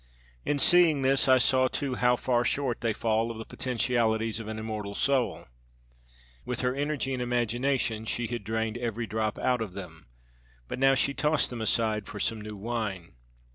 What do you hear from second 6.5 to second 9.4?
her energy and imagination she had drained every drop